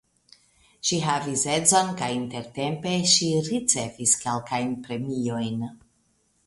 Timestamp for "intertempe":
2.15-2.95